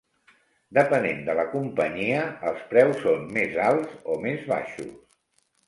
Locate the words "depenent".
0.77-1.21